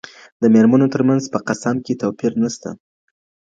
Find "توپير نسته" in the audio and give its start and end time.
2.01-2.69